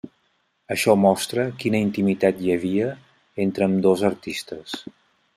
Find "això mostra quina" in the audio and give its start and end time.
0.75-1.81